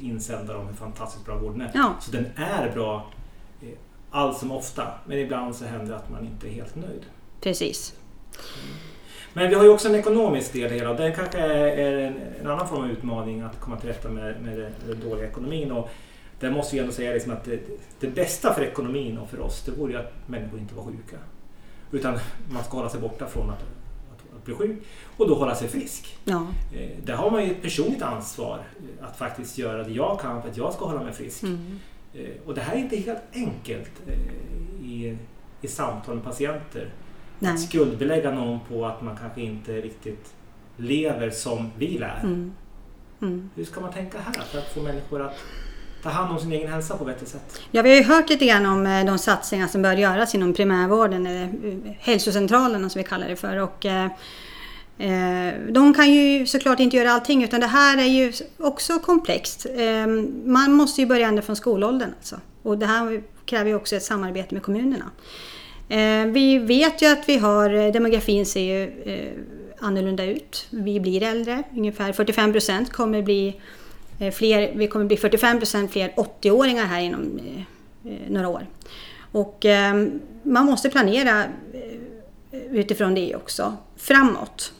insändare 0.00 0.56
om 0.56 0.66
hur 0.66 0.74
fantastiskt 0.74 1.24
bra 1.24 1.38
vården 1.38 1.60
är. 1.60 1.70
Ja. 1.74 1.94
Så 2.00 2.10
den 2.10 2.26
är 2.36 2.70
bra 2.74 3.06
eh, 3.62 3.68
allt 4.10 4.38
som 4.38 4.52
ofta. 4.52 4.86
Men 5.06 5.18
ibland 5.18 5.56
så 5.56 5.64
händer 5.64 5.92
det 5.92 5.96
att 5.96 6.10
man 6.10 6.26
inte 6.26 6.48
är 6.48 6.52
helt 6.52 6.76
nöjd. 6.76 7.06
Precis. 7.40 7.94
Men 9.32 9.48
vi 9.48 9.54
har 9.54 9.62
ju 9.62 9.68
också 9.68 9.88
en 9.88 9.94
ekonomisk 9.94 10.52
del 10.52 10.66
i 10.66 10.68
det 10.68 10.74
hela 10.74 10.90
och 10.90 10.96
den 10.96 11.14
kanske 11.14 11.38
är 11.38 11.98
en, 11.98 12.14
en 12.40 12.46
annan 12.46 12.68
form 12.68 12.84
av 12.84 12.90
utmaning 12.90 13.40
att 13.40 13.60
komma 13.60 13.76
till 13.76 13.88
rätta 13.88 14.08
med, 14.08 14.42
med 14.42 14.72
den, 14.86 15.00
dåliga 15.00 15.28
ekonomin. 15.28 15.72
Och 15.72 15.88
där 16.40 16.50
måste 16.50 16.76
vi 16.76 16.80
ändå 16.80 16.92
säga 16.92 17.12
liksom 17.12 17.32
att 17.32 17.44
det, 17.44 17.60
det 18.00 18.06
bästa 18.06 18.54
för 18.54 18.62
ekonomin 18.62 19.18
och 19.18 19.30
för 19.30 19.40
oss 19.40 19.62
det 19.62 19.72
vore 19.72 19.92
ju 19.92 19.98
att 19.98 20.12
människor 20.26 20.58
inte 20.58 20.74
var 20.74 20.84
sjuka. 20.84 21.16
Utan 21.92 22.18
man 22.50 22.64
ska 22.64 22.76
hålla 22.76 22.88
sig 22.88 23.00
borta 23.00 23.26
från 23.26 23.50
att 23.50 23.64
bli 24.46 24.54
sjuk 24.54 24.78
och 25.16 25.28
då 25.28 25.34
hålla 25.34 25.54
sig 25.54 25.68
frisk. 25.68 26.16
Ja. 26.24 26.46
Eh, 26.74 26.88
Där 27.04 27.14
har 27.14 27.30
man 27.30 27.44
ju 27.44 27.50
ett 27.50 27.62
personligt 27.62 28.02
ansvar 28.02 28.60
att 29.00 29.16
faktiskt 29.18 29.58
göra 29.58 29.82
det 29.82 29.90
jag 29.90 30.20
kan 30.20 30.42
för 30.42 30.50
att 30.50 30.56
jag 30.56 30.72
ska 30.72 30.84
hålla 30.86 31.02
mig 31.02 31.12
frisk. 31.12 31.42
Mm. 31.42 31.78
Eh, 32.14 32.30
Och 32.46 32.54
det 32.54 32.60
här 32.60 32.76
är 32.76 32.80
inte 32.80 32.96
helt 32.96 33.22
enkelt 33.32 33.90
eh, 34.06 34.86
i, 34.86 35.18
i 35.60 35.68
samtal 35.68 36.14
med 36.14 36.24
patienter. 36.24 36.92
Nej. 37.38 37.52
Att 37.52 37.60
skuldbelägga 37.60 38.30
någon 38.30 38.60
på 38.68 38.86
att 38.86 39.02
man 39.02 39.16
kanske 39.16 39.40
inte 39.40 39.72
riktigt 39.80 40.34
lever 40.76 41.30
som 41.30 41.70
vi 41.78 41.98
lär. 41.98 42.20
Mm. 42.22 42.52
Mm. 43.22 43.50
Hur 43.54 43.64
ska 43.64 43.80
man 43.80 43.92
tänka 43.92 44.18
här 44.18 44.32
för 44.32 44.58
att 44.58 44.72
få 44.72 44.82
människor 44.82 45.22
att 45.22 45.34
ta 46.06 46.12
hand 46.12 46.32
om 46.32 46.38
sin 46.38 46.52
egen 46.52 46.72
hälsa 46.72 46.96
på 46.96 47.04
ett 47.04 47.14
bättre 47.14 47.26
sätt? 47.26 47.60
Ja, 47.70 47.82
vi 47.82 47.90
har 47.90 47.96
ju 47.96 48.02
hört 48.02 48.28
lite 48.30 48.46
grann 48.46 48.66
om 48.66 48.86
eh, 48.86 49.04
de 49.04 49.18
satsningar 49.18 49.66
som 49.66 49.82
bör 49.82 49.96
göras 49.96 50.34
inom 50.34 50.54
primärvården, 50.54 51.26
eller 51.26 51.42
eh, 51.42 51.92
hälsocentralerna 51.98 52.90
som 52.90 52.98
vi 52.98 53.04
kallar 53.08 53.28
det 53.28 53.36
för. 53.36 53.56
Och, 53.56 53.86
eh, 53.86 54.10
de 55.68 55.94
kan 55.94 56.14
ju 56.14 56.46
såklart 56.46 56.80
inte 56.80 56.96
göra 56.96 57.12
allting 57.12 57.44
utan 57.44 57.60
det 57.60 57.66
här 57.66 57.98
är 57.98 58.06
ju 58.06 58.32
också 58.58 58.98
komplext. 58.98 59.66
Ehm, 59.76 60.42
man 60.44 60.72
måste 60.72 61.00
ju 61.00 61.06
börja 61.06 61.28
ända 61.28 61.42
från 61.42 61.56
skolåldern 61.56 62.10
alltså. 62.18 62.36
Och 62.62 62.78
det 62.78 62.86
här 62.86 63.22
kräver 63.44 63.70
ju 63.70 63.76
också 63.76 63.96
ett 63.96 64.02
samarbete 64.02 64.54
med 64.54 64.62
kommunerna. 64.62 65.10
Ehm, 65.88 66.32
vi 66.32 66.58
vet 66.58 67.02
ju 67.02 67.06
att 67.06 67.28
vi 67.28 67.38
har, 67.38 67.92
demografin 67.92 68.46
ser 68.46 68.60
ju 68.60 68.92
annorlunda 69.80 70.24
ut. 70.24 70.66
Vi 70.70 71.00
blir 71.00 71.22
äldre, 71.22 71.62
ungefär 71.76 72.12
45 72.12 72.52
procent 72.52 72.92
kommer 72.92 73.22
bli 73.22 73.60
fler, 74.32 74.72
vi 74.74 74.86
kommer 74.88 75.04
bli 75.04 75.16
45 75.16 75.58
procent 75.58 75.90
fler 75.92 76.12
80-åringar 76.16 76.84
här 76.84 77.00
inom 77.00 77.38
eh, 77.38 78.12
eh, 78.12 78.18
några 78.30 78.48
år. 78.48 78.66
Och 79.32 79.64
eh, 79.64 80.06
man 80.42 80.66
måste 80.66 80.90
planera 80.90 81.44
eh, 81.72 82.60
utifrån 82.70 83.14
det 83.14 83.36
också, 83.36 83.76
framåt. 83.96 84.72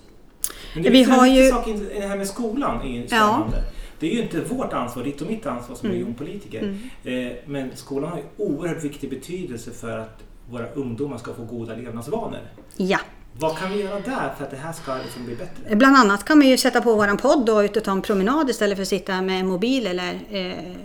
Men 0.74 0.82
det 0.82 0.90
Vi 0.90 1.02
har 1.02 1.26
ju- 1.26 1.50
sak 1.50 1.66
det 1.94 2.06
här 2.06 2.16
med 2.16 2.26
skolan 2.26 2.80
är 2.80 3.00
ju 3.00 3.06
spännande. 3.06 3.56
Det 4.00 4.10
är 4.10 4.14
ju 4.14 4.22
inte 4.22 4.40
vårt 4.40 4.72
ansvar, 4.72 5.04
ditt 5.04 5.20
och 5.20 5.26
mitt 5.30 5.46
ansvar 5.46 5.76
som 5.76 5.86
Mm. 5.88 5.98
regionpolitiker. 6.00 6.78
Eh, 7.04 7.32
Men 7.46 7.70
skolan 7.74 8.10
har 8.10 8.18
ju 8.18 8.24
oerhört 8.36 8.84
viktig 8.84 9.10
betydelse 9.10 9.70
för 9.70 9.98
att 9.98 10.22
våra 10.50 10.68
ungdomar 10.72 11.18
ska 11.18 11.34
få 11.34 11.44
goda 11.44 11.74
levnadsvanor. 11.76 12.40
Ja, 12.76 12.98
vad 13.38 13.58
kan 13.58 13.72
vi 13.72 13.82
göra 13.82 14.00
där 14.00 14.34
för 14.38 14.44
att 14.44 14.50
det 14.50 14.56
här 14.56 14.72
ska 14.72 14.94
liksom 14.94 15.24
bli 15.24 15.34
bättre? 15.34 15.76
bland 15.76 15.96
annat 15.96 16.24
kan 16.24 16.38
man 16.38 16.46
ju 16.46 16.56
sätta 16.56 16.80
på 16.80 16.94
våran 16.94 17.16
podd 17.16 17.50
och 17.50 17.58
ut 17.60 17.76
och 17.76 17.84
ta 17.84 17.92
en 17.92 18.02
promenad 18.02 18.50
istället 18.50 18.76
för 18.76 18.82
att 18.82 18.88
sitta 18.88 19.22
med 19.22 19.44
mobil 19.44 19.86
eller 19.86 20.20
eh, 20.30 20.76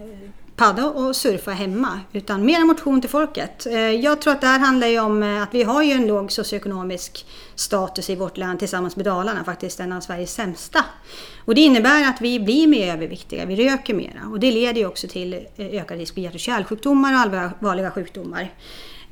padda 0.55 0.85
och 0.85 1.15
surfa 1.15 1.51
hemma. 1.51 1.99
Utan 2.13 2.45
mer 2.45 2.65
motion 2.65 3.01
till 3.01 3.09
folket. 3.09 3.65
Eh, 3.65 3.75
jag 3.79 4.21
tror 4.21 4.33
att 4.33 4.41
det 4.41 4.47
här 4.47 4.59
handlar 4.59 4.87
ju 4.87 4.99
om 4.99 5.23
eh, 5.23 5.41
att 5.41 5.49
vi 5.53 5.63
har 5.63 5.83
ju 5.83 5.91
en 5.91 6.07
låg 6.07 6.31
socioekonomisk 6.31 7.25
status 7.55 8.09
i 8.09 8.15
vårt 8.15 8.37
land 8.37 8.59
tillsammans 8.59 8.95
med 8.95 9.05
Dalarna, 9.05 9.43
faktiskt 9.43 9.79
en 9.79 9.91
av 9.91 10.01
Sveriges 10.01 10.33
sämsta. 10.33 10.85
Och 11.45 11.55
det 11.55 11.61
innebär 11.61 12.09
att 12.09 12.21
vi 12.21 12.39
blir 12.39 12.67
mer 12.67 12.93
överviktiga, 12.93 13.45
vi 13.45 13.69
röker 13.69 13.93
mera 13.93 14.27
och 14.31 14.39
det 14.39 14.51
leder 14.51 14.81
ju 14.81 14.87
också 14.87 15.07
till 15.07 15.33
eh, 15.33 15.41
ökad 15.57 15.97
risk 15.97 16.13
för 16.13 16.21
hjärt 16.21 16.33
och 16.33 16.39
kärlsjukdomar 16.39 17.13
och 17.13 17.19
allvarliga 17.19 17.91
sjukdomar. 17.91 18.51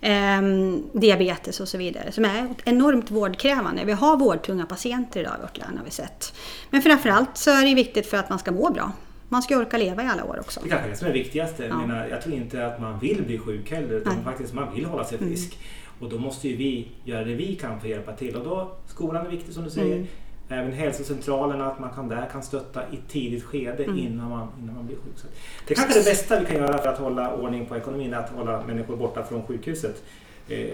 Ehm, 0.02 0.84
diabetes 0.94 1.60
och 1.60 1.68
så 1.68 1.78
vidare 1.78 2.12
som 2.12 2.26
är 2.26 2.48
enormt 2.66 3.12
vårdkrävande. 3.12 3.86
Vi 3.86 3.92
har 3.92 4.18
vårdtunga 4.18 4.66
patienter 4.66 5.20
idag 5.20 5.34
i 5.40 5.42
vårt 5.42 5.58
land 5.58 5.78
har 5.78 5.86
vi 5.86 5.92
sett. 5.92 6.34
Men 6.70 6.82
framförallt 6.82 7.38
så 7.38 7.50
är 7.52 7.66
det 7.66 7.76
viktigt 7.76 8.08
för 8.08 8.18
att 8.18 8.30
man 8.30 8.40
ska 8.40 8.52
må 8.52 8.70
bra. 8.70 8.92
Man 9.30 9.42
ska 9.42 9.58
orka 9.58 9.78
leva 9.78 10.04
i 10.04 10.08
alla 10.08 10.24
år 10.26 10.40
också. 10.40 10.60
Det 10.64 10.70
kanske 10.70 10.88
är 10.88 10.92
det 10.92 10.98
som 10.98 11.08
är 11.08 11.12
det 11.14 11.20
viktigaste. 11.20 11.64
Ja. 11.64 11.70
Jag, 11.70 11.88
menar, 11.88 12.08
jag 12.08 12.22
tror 12.22 12.36
inte 12.36 12.66
att 12.66 12.82
man 12.82 13.00
vill 13.00 13.24
bli 13.24 13.38
sjuk 13.38 13.72
heller 13.72 13.94
utan 13.94 14.14
Nej. 14.16 14.24
faktiskt 14.24 14.54
man 14.54 14.74
vill 14.76 14.86
hålla 14.86 15.04
sig 15.04 15.18
Mm. 15.18 15.30
frisk. 15.30 15.58
Och 16.00 16.10
då 16.10 16.18
måste 16.18 16.48
ju 16.50 16.56
vi 16.56 16.88
göra 17.04 17.24
det 17.24 17.34
vi 17.34 17.56
kan 17.56 17.80
för 17.80 17.88
att 17.88 17.92
hjälpa 17.92 18.12
till. 18.12 18.36
Och 18.36 18.44
då, 18.44 18.72
skolan 18.88 19.26
är 19.26 19.30
viktig 19.30 19.54
som 19.54 19.64
du 19.64 19.70
säger. 19.70 19.96
Mm. 19.96 20.08
Även 20.50 20.74
hälsocentralerna, 20.74 21.72
att 21.72 21.80
man 21.80 21.90
kan 21.90 22.08
där 22.10 22.30
kan 22.32 22.44
stötta 22.44 22.82
i 22.92 23.00
tidigt 23.08 23.44
skede 23.44 23.84
Mm. 23.84 23.98
innan, 23.98 24.30
man, 24.30 24.48
innan 24.62 24.76
man 24.76 24.86
blir 24.86 24.96
sjuk. 24.96 25.14
Så 25.16 25.28
det 25.68 25.74
är 25.74 25.76
kanske 25.76 26.00
är 26.00 26.04
det 26.04 26.10
bästa 26.10 26.40
vi 26.40 26.46
kan 26.46 26.56
göra 26.56 26.78
för 26.78 26.90
att 26.90 26.98
hålla 27.00 27.34
ordning 27.34 27.66
på 27.66 27.78
ekonomin, 27.78 28.14
att 28.14 28.30
hålla 28.30 28.64
människor 28.68 28.96
borta 28.96 29.24
från 29.24 29.44
sjukhuset. 29.44 30.04
Eh, 30.48 30.68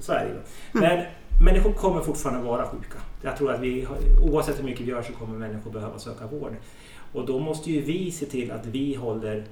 så 0.00 0.12
är 0.12 0.24
det 0.24 0.30
ju. 0.30 0.40
Men 0.80 1.04
människor 1.44 1.72
kommer 1.72 2.00
fortfarande 2.00 2.42
vara 2.42 2.66
sjuka. 2.66 2.98
Jag 3.22 3.36
tror 3.36 3.52
att 3.52 3.60
vi, 3.60 3.86
oavsett 4.22 4.58
hur 4.58 4.64
mycket 4.64 4.86
vi 4.86 4.90
gör 4.90 5.02
så 5.02 5.12
kommer 5.12 5.38
människor 5.38 5.70
behöva 5.70 5.98
söka 5.98 6.26
vård. 6.26 6.56
Och 7.12 7.26
då 7.26 7.38
måste 7.38 7.70
ju 7.70 7.80
vi 7.80 8.10
se 8.10 8.26
till 8.26 8.50
att 8.50 8.66
vi 8.66 8.94
håller, 8.94 9.44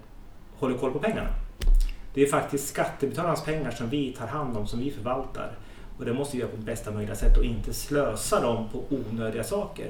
håller 0.54 0.78
koll 0.78 0.92
på 0.92 0.98
pengarna. 0.98 1.28
Det 2.14 2.22
är 2.22 2.26
faktiskt 2.26 2.68
skattebetalarnas 2.68 3.44
pengar 3.44 3.70
som 3.70 3.88
vi 3.88 4.12
tar 4.12 4.26
hand 4.26 4.56
om, 4.56 4.66
som 4.66 4.80
vi 4.80 4.90
förvaltar. 4.90 5.50
Och 5.98 6.04
det 6.04 6.12
måste 6.12 6.36
vi 6.36 6.40
göra 6.42 6.50
på 6.50 6.56
bästa 6.56 6.90
möjliga 6.90 7.16
sätt 7.16 7.36
och 7.36 7.44
inte 7.44 7.74
slösa 7.74 8.40
dem 8.40 8.68
på 8.72 8.82
onödiga 8.90 9.44
saker. 9.44 9.86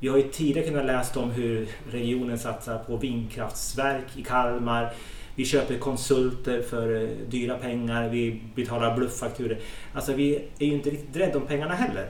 Vi 0.00 0.08
har 0.08 0.16
ju 0.16 0.22
tidigare 0.22 0.68
kunnat 0.68 0.86
läsa 0.86 1.20
om 1.20 1.30
hur 1.30 1.68
regionen 1.90 2.38
satsar 2.38 2.78
på 2.78 2.96
vindkraftsverk 2.96 4.16
i 4.16 4.22
Kalmar. 4.22 4.92
Vi 5.34 5.44
köper 5.44 5.78
konsulter 5.78 6.62
för 6.62 7.02
eh, 7.02 7.08
dyra 7.28 7.58
pengar, 7.58 8.08
vi 8.08 8.40
betalar 8.54 8.96
blufffakturer. 8.96 9.58
Alltså 9.94 10.12
vi 10.12 10.36
är 10.58 10.66
ju 10.66 10.72
inte 10.74 10.90
riktigt 10.90 11.16
rädda 11.16 11.38
om 11.38 11.46
pengarna 11.46 11.74
heller. 11.74 12.08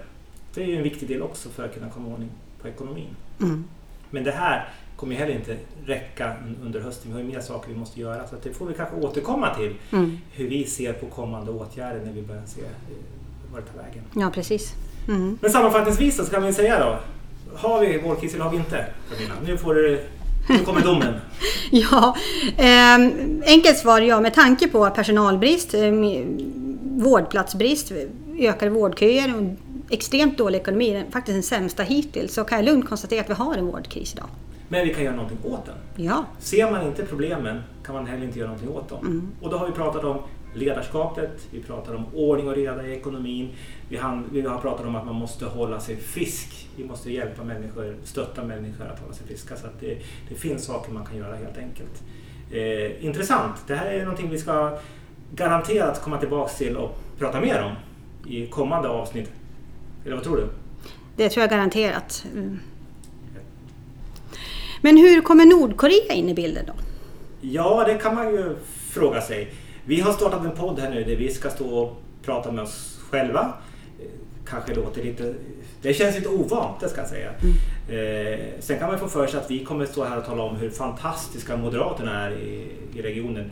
Det 0.55 0.63
är 0.63 0.67
ju 0.67 0.77
en 0.77 0.83
viktig 0.83 1.09
del 1.09 1.23
också 1.23 1.49
för 1.49 1.65
att 1.65 1.75
kunna 1.75 1.91
komma 1.91 2.09
ordning 2.09 2.31
på 2.63 2.69
ekonomin. 2.69 3.17
Mm. 3.41 3.65
Men 4.11 4.25
det 4.25 4.31
här 4.31 4.69
kommer 4.97 5.13
ju 5.13 5.19
heller 5.19 5.35
inte 5.35 5.57
räcka 5.87 6.27
un- 6.47 6.57
under 6.65 6.81
hösten. 6.81 7.11
Vi 7.11 7.13
har 7.13 7.21
ju 7.21 7.33
mer 7.35 7.41
saker 7.41 7.73
vi 7.73 7.77
måste 7.79 8.01
göra. 8.01 8.27
Så 8.27 8.37
det 8.43 8.53
får 8.53 8.67
vi 8.67 8.75
kanske 8.75 8.97
återkomma 8.97 9.55
till. 9.55 9.75
Mm. 9.93 10.19
Hur 10.33 10.49
vi 10.49 10.65
ser 10.65 10.93
på 10.93 11.07
kommande 11.07 11.51
åtgärder 11.51 12.01
när 12.05 12.13
vi 12.13 12.23
börjar 12.23 12.43
se 12.47 12.61
vart 13.54 13.64
det 13.66 13.73
tar 13.73 13.82
vägen. 13.84 14.02
Ja, 14.14 14.30
precis. 14.34 14.75
Mm. 15.08 15.38
Men 15.40 15.50
sammanfattningsvis 15.50 16.16
så 16.16 16.25
kan 16.25 16.42
vi 16.42 16.52
säga 16.52 16.78
då. 16.78 16.99
Har 17.56 17.80
vi 17.80 17.99
vårdkris 17.99 18.34
eller 18.34 18.44
har 18.44 18.50
vi 18.50 18.56
inte? 18.56 18.87
Camilla? 19.11 19.34
Nu 19.46 19.58
får 19.58 19.75
du... 19.75 20.04
Nu 20.49 20.58
kommer 20.58 20.80
domen. 20.80 21.14
Ja, 21.70 22.16
eh, 22.56 22.94
enkelt 23.46 23.78
svar 23.78 24.00
ja. 24.00 24.20
Med 24.20 24.34
tanke 24.34 24.68
på 24.68 24.90
personalbrist, 24.90 25.75
eh, 25.75 25.80
vårdplatsbrist, 26.82 27.92
ökade 28.38 28.70
vårdköer 28.70 29.34
och 29.37 29.42
extremt 29.90 30.38
dålig 30.38 30.58
ekonomi, 30.58 31.04
faktiskt 31.12 31.34
den 31.34 31.42
sämsta 31.42 31.82
hittills, 31.82 32.34
så 32.34 32.44
kan 32.44 32.58
jag 32.58 32.64
lugnt 32.64 32.88
konstatera 32.88 33.20
att 33.20 33.30
vi 33.30 33.34
har 33.34 33.54
en 33.56 33.66
vårdkris 33.66 34.14
idag. 34.14 34.28
Men 34.68 34.88
vi 34.88 34.94
kan 34.94 35.04
göra 35.04 35.16
någonting 35.16 35.38
åt 35.44 35.66
den. 35.66 36.04
Ja, 36.04 36.25
Ser 36.38 36.70
man 36.70 36.87
inte 36.87 37.02
problemen 37.02 37.62
kan 37.87 37.94
man 37.94 38.06
heller 38.06 38.25
inte 38.25 38.38
göra 38.38 38.49
någonting 38.49 38.76
åt 38.76 38.88
dem. 38.88 39.06
Mm. 39.06 39.28
Och 39.40 39.50
då 39.50 39.56
har 39.56 39.66
vi 39.66 39.73
pratat 39.73 40.04
om 40.04 40.18
ledarskapet, 40.54 41.49
vi 41.50 41.62
pratar 41.62 41.94
om 41.94 42.06
ordning 42.14 42.49
och 42.49 42.54
reda 42.54 42.87
i 42.87 42.92
ekonomin. 42.92 43.49
Vi, 43.88 43.96
har 43.96 44.61
pratat 44.61 44.87
om 44.87 44.96
att 44.96 45.06
man 45.06 45.14
måste 45.14 45.44
hålla 45.44 45.80
sig 45.80 45.96
frisk. 45.96 46.68
Vi 46.76 46.84
måste 46.84 47.12
hjälpa 47.12 47.44
människor, 47.44 47.96
stötta 48.04 48.44
människor 48.44 48.87
att 48.87 49.00
hålla 49.00 49.12
sig 49.12 49.26
friska. 49.26 49.56
Så 49.56 49.66
det, 49.80 49.99
det 50.28 50.34
finns 50.34 50.64
saker 50.64 50.92
man 50.92 51.06
kan 51.06 51.16
göra 51.16 51.37
helt 51.37 51.58
enkelt. 51.58 52.02
Eh, 52.52 53.04
intressant. 53.04 53.56
Det 53.66 53.75
här 53.75 53.87
är 53.87 54.00
någonting 54.00 54.30
vi 54.30 54.38
ska 54.38 54.78
garanterat 55.34 56.02
komma 56.02 56.18
tillbaks 56.18 56.58
till 56.58 56.76
och 56.76 56.99
prata 57.18 57.40
mer 57.40 57.62
om 57.62 57.73
i 58.32 58.46
kommande 58.46 58.88
avsnitt. 58.88 59.30
Eller 60.04 60.14
vad 60.14 60.25
tror 60.25 60.37
du? 60.37 60.49
det 61.16 61.28
tror 61.28 61.42
jag 61.42 61.50
garanterat. 61.50 62.25
Mm. 62.34 62.58
Men 64.80 64.96
hur 64.96 65.20
kommer 65.20 65.44
Nordkorea 65.46 66.12
in 66.12 66.28
i 66.28 66.34
bilden 66.34 66.66
då? 66.66 66.73
Ja, 67.40 67.84
det 67.87 67.94
kan 67.94 68.14
man 68.14 68.30
ju 68.30 68.56
fråga 68.90 69.20
sig. 69.20 69.54
Vi 69.87 70.00
har 70.00 70.12
startat 70.12 70.45
en 70.45 70.50
podd 70.50 70.79
här 70.79 70.91
nu 70.91 71.05
där 71.05 71.17
vi 71.17 71.31
ska 71.31 71.50
stå 71.50 71.79
och 71.79 72.03
prata 72.23 72.53
med 72.53 72.64
oss 72.64 73.00
själva. 73.11 73.53
Kanske 74.47 74.75
låter 74.75 75.03
lite... 75.03 75.35
Det 75.83 75.95
känns 75.95 76.17
lite 76.17 76.29
ovant, 76.29 76.81
det 76.81 76.88
ska 76.88 77.00
jag 77.00 77.09
säga. 77.09 77.31
Eh, 77.88 78.41
sen 78.61 78.79
kan 78.79 78.88
man 78.88 78.99
få 78.99 79.09
för 79.09 79.26
sig 79.26 79.41
att 79.41 79.50
vi 79.50 79.64
kommer 79.64 79.87
stå 79.87 80.05
här 80.05 80.19
och 80.19 80.25
tala 80.25 80.43
om 80.43 80.57
hur 80.57 80.71
fantastiska 80.71 81.57
Moderaterna 81.57 82.26
är 82.26 82.31
i, 82.31 82.69
i 82.95 83.03
regionen. 83.03 83.50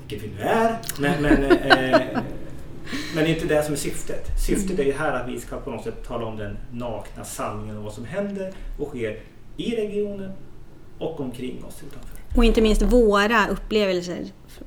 Vilket 0.00 0.28
vi 0.28 0.32
nu 0.36 0.42
är. 0.42 0.76
Men, 0.98 1.22
men, 1.22 1.44
eh, 1.44 2.00
men 3.14 3.24
det 3.24 3.30
är 3.30 3.34
inte 3.34 3.54
det 3.54 3.62
som 3.62 3.72
är 3.72 3.78
syftet. 3.78 4.26
Syftet 4.46 4.78
är 4.78 4.84
ju 4.84 4.92
här 4.92 5.12
att 5.12 5.28
vi 5.28 5.40
ska 5.40 5.56
på 5.56 5.70
något 5.70 5.84
sätt 5.84 6.04
tala 6.06 6.26
om 6.26 6.36
den 6.36 6.56
nakna 6.72 7.24
sanningen 7.24 7.76
om 7.76 7.84
vad 7.84 7.92
som 7.92 8.04
händer 8.04 8.52
och 8.78 8.88
sker 8.88 9.18
i 9.56 9.76
regionen 9.76 10.32
och 10.98 11.20
omkring 11.20 11.64
oss 11.64 11.82
utanför. 11.86 12.19
Och 12.36 12.44
inte 12.44 12.60
minst 12.60 12.82
våra 12.82 13.48
upplevelser 13.48 14.24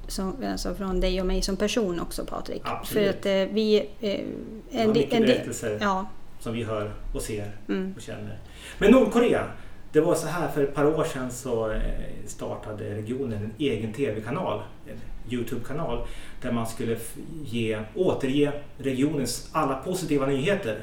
som, 0.08 0.36
alltså 0.51 0.75
från 0.75 1.00
dig 1.00 1.22
och 1.22 1.27
mig 1.27 1.41
som 1.41 1.58
person 1.58 2.00
också 2.00 2.25
Patrik. 2.25 2.62
Absolut. 2.65 3.03
För 3.03 3.10
att 3.20 3.25
eh, 3.50 3.53
vi... 3.53 3.89
Eh, 4.01 4.91
del- 4.93 5.08
berättelser. 5.10 5.77
ja, 5.82 6.05
som 6.39 6.53
vi 6.53 6.63
hör 6.63 6.91
och 7.13 7.22
ser 7.22 7.51
Mm. 7.70 7.93
och 7.96 8.01
känner. 8.01 8.38
Men 8.77 8.91
Nordkorea, 8.91 9.43
det 9.91 10.01
var 10.01 10.15
så 10.15 10.27
här 10.27 10.48
för 10.48 10.63
ett 10.63 10.74
par 10.75 10.86
år 10.86 11.03
sedan 11.03 11.32
så 11.32 11.72
eh, 11.72 11.82
startade 12.27 12.96
regionen 12.96 13.43
en 13.43 13.51
egen 13.58 13.93
tv-kanal, 13.93 14.62
en 14.88 15.32
Youtube-kanal, 15.34 16.05
där 16.41 16.51
man 16.51 16.67
skulle 16.67 16.98
ge, 17.46 17.79
återge 17.96 18.51
regionens 18.77 19.50
alla 19.51 19.75
positiva 19.75 20.25
nyheter. 20.25 20.79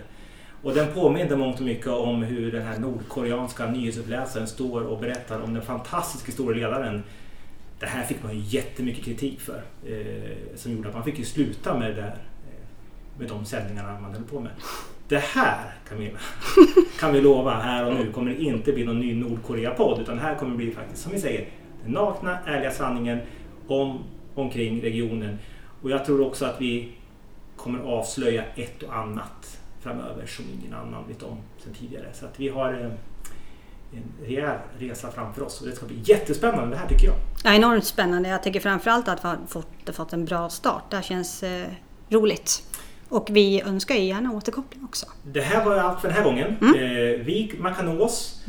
Och 0.62 0.74
den 0.74 0.92
påminner 0.94 1.36
mångt 1.36 1.58
och 1.58 1.66
mycket 1.66 1.86
om 1.86 2.22
hur 2.22 2.52
den 2.52 2.62
här 2.62 2.78
nordkoreanska 2.78 3.66
nyhetsuppläsaren 3.66 4.46
står 4.46 4.80
och 4.80 4.98
berättar 4.98 5.40
om 5.40 5.54
den 5.54 5.62
fantastiska 5.62 6.32
stora 6.32 6.54
ledaren. 6.54 7.02
Det 7.78 7.86
här 7.86 8.04
fick 8.04 8.22
man 8.22 8.34
ju 8.34 8.42
jättemycket 8.44 9.04
kritik 9.04 9.40
för. 9.40 9.62
Eh, 9.86 10.56
som 10.56 10.72
gjorde 10.72 10.88
att 10.88 10.94
man 10.94 11.04
fick 11.04 11.18
ju 11.18 11.24
sluta 11.24 11.78
med 11.78 11.96
det 11.96 12.02
eh, 12.02 13.18
med 13.18 13.28
de 13.28 13.44
sändningarna 13.44 14.00
man 14.00 14.14
höll 14.14 14.24
på 14.24 14.40
med. 14.40 14.52
Det 15.08 15.18
här 15.18 15.74
Camilla, 15.88 16.18
kan 17.00 17.12
vi 17.12 17.20
lova 17.20 17.60
här 17.60 17.86
och 17.86 17.94
nu 17.94 18.12
kommer 18.12 18.30
det 18.30 18.42
inte 18.42 18.72
bli 18.72 18.84
någon 18.84 19.00
ny 19.00 19.14
Nordkorea-podd 19.14 20.00
utan 20.00 20.18
här 20.18 20.34
kommer 20.34 20.50
det 20.52 20.56
bli 20.56 20.72
faktiskt 20.72 21.02
som 21.02 21.12
vi 21.12 21.20
säger 21.20 21.48
den 21.82 21.92
nakna, 21.92 22.38
ärliga 22.46 22.70
sanningen 22.70 23.18
om, 23.66 23.98
omkring 24.34 24.82
regionen. 24.82 25.38
Och 25.82 25.90
jag 25.90 26.04
tror 26.04 26.26
också 26.26 26.44
att 26.44 26.60
vi 26.60 26.92
kommer 27.56 27.80
avslöja 27.80 28.44
ett 28.56 28.82
och 28.82 28.96
annat 28.96 29.59
framöver 29.80 30.26
som 30.26 30.44
ingen 30.60 30.74
annan 30.74 31.08
vet 31.08 31.22
om 31.22 31.36
sedan 31.58 31.74
tidigare. 31.74 32.06
Så 32.12 32.26
att 32.26 32.40
vi 32.40 32.48
har 32.48 32.72
eh, 32.72 32.90
en 33.92 34.26
rejäl 34.26 34.58
resa 34.78 35.10
framför 35.10 35.42
oss 35.42 35.60
och 35.60 35.66
det 35.66 35.76
ska 35.76 35.86
bli 35.86 36.00
jättespännande 36.04 36.70
det 36.70 36.76
här 36.76 36.88
tycker 36.88 37.06
jag. 37.06 37.16
Ja, 37.44 37.54
enormt 37.54 37.84
spännande. 37.84 38.28
Jag 38.28 38.42
tycker 38.42 38.60
framförallt 38.60 39.08
att 39.08 39.24
vi 39.24 39.28
har 39.28 39.38
fått, 39.48 39.96
fått 39.96 40.12
en 40.12 40.24
bra 40.24 40.48
start. 40.48 40.82
Det 40.90 40.96
här 40.96 41.02
känns 41.02 41.42
eh, 41.42 41.66
roligt. 42.08 42.62
Och 43.08 43.28
vi 43.30 43.62
önskar 43.62 43.94
er 43.94 44.02
gärna 44.02 44.32
återkoppling 44.32 44.84
också. 44.84 45.06
Det 45.22 45.40
här 45.40 45.64
var 45.64 45.76
allt 45.76 46.00
för 46.00 46.08
den 46.08 46.16
här 46.16 46.24
gången. 46.24 46.56
Eh, 46.60 47.24
vi, 47.24 47.52
man 47.58 47.74
kan 47.74 47.84
nå 47.86 48.04
oss, 48.04 48.44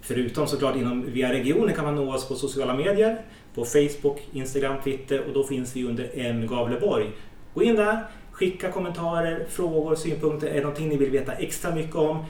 förutom 0.00 0.46
såklart 0.46 0.76
inom, 0.76 1.12
via 1.12 1.32
regionen 1.32 1.74
kan 1.74 1.84
man 1.84 1.94
nå 1.94 2.14
oss 2.14 2.28
på 2.28 2.34
sociala 2.34 2.74
medier. 2.74 3.24
På 3.54 3.64
Facebook, 3.64 4.20
Instagram, 4.32 4.82
Twitter 4.84 5.24
och 5.26 5.32
då 5.34 5.44
finns 5.44 5.76
vi 5.76 5.84
under 5.84 6.10
M 6.14 6.46
Gavleborg. 6.46 7.12
Gå 7.54 7.62
in 7.62 7.76
där, 7.76 8.06
skicka 8.38 8.72
kommentarer, 8.72 9.46
frågor, 9.50 9.94
synpunkter. 9.94 10.46
Är 10.46 10.54
det 10.54 10.60
någonting 10.60 10.88
ni 10.88 10.96
vill 10.96 11.10
veta 11.10 11.32
extra 11.32 11.74
mycket 11.74 11.96
om? 11.96 12.24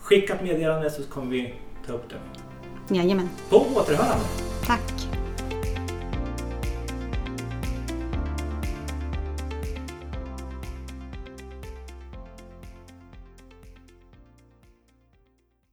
Skicka 0.00 0.34
ett 0.34 0.42
meddelande 0.42 0.90
så 0.90 1.02
kommer 1.02 1.30
vi 1.30 1.54
ta 1.86 1.92
upp 1.92 2.04
det. 2.08 2.94
Jajamän. 2.94 3.28
På 3.48 3.56
återhörande! 3.56 4.24
Tack. 4.66 5.15